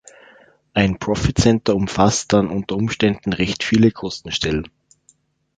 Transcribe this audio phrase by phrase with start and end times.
[0.73, 4.67] Ein Profitcenter umfasst dann unter Umständen recht viele Kostenstellen.